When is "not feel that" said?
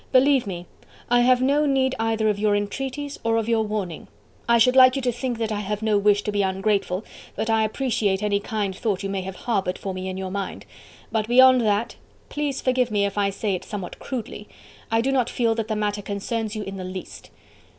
15.11-15.67